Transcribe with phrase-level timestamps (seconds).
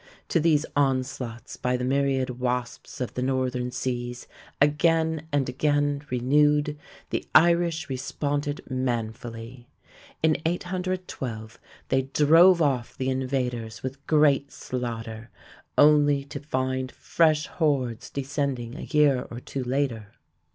[0.29, 4.25] To these onslaughts by the myriad wasps of the northern seas,
[4.59, 6.75] again and again renewed,
[7.11, 9.69] the Irish responded manfully.
[10.23, 11.59] In 812
[11.89, 15.29] they drove off the invaders with great slaughter,
[15.77, 20.13] only to find fresh hordes descending a year or two later.